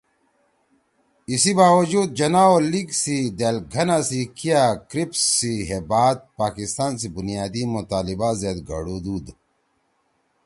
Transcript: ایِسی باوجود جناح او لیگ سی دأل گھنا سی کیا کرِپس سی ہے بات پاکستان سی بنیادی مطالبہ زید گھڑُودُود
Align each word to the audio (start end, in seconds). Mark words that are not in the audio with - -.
ایِسی 1.29 1.51
باوجود 1.59 2.09
جناح 2.17 2.47
او 2.53 2.57
لیگ 2.71 2.89
سی 3.01 3.17
دأل 3.39 3.57
گھنا 3.73 3.97
سی 4.07 4.21
کیا 4.37 4.63
کرِپس 4.89 5.19
سی 5.37 5.53
ہے 5.69 5.79
بات 5.89 6.17
پاکستان 6.39 6.91
سی 6.99 7.07
بنیادی 7.15 7.63
مطالبہ 7.75 8.29
زید 8.41 8.57
گھڑُودُود 8.69 9.25